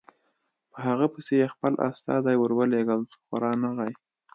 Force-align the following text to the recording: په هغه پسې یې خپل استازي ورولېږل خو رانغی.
په 0.71 0.77
هغه 0.87 1.05
پسې 1.13 1.33
یې 1.41 1.51
خپل 1.53 1.73
استازي 1.89 2.35
ورولېږل 2.37 3.01
خو 3.25 3.33
رانغی. 3.43 3.93